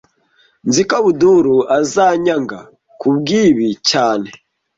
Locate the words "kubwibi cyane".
2.99-4.29